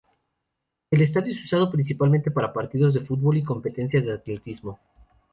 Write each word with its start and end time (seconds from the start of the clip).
El 0.89 1.01
estadio 1.03 1.31
es 1.31 1.43
usado 1.45 1.69
principalmente 1.69 2.31
para 2.31 2.51
partidos 2.51 2.95
de 2.95 3.01
fútbol 3.01 3.37
y 3.37 3.43
competencias 3.43 4.03
de 4.03 4.13
atletismo. 4.13 4.79